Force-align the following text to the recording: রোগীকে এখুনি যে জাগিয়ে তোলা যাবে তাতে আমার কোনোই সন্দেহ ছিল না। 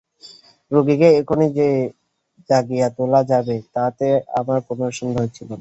রোগীকে 0.71 1.07
এখুনি 1.19 1.47
যে 1.57 1.67
জাগিয়ে 2.49 2.87
তোলা 2.97 3.21
যাবে 3.31 3.55
তাতে 3.75 4.07
আমার 4.39 4.59
কোনোই 4.67 4.93
সন্দেহ 4.99 5.25
ছিল 5.27 5.47
না। 5.47 5.49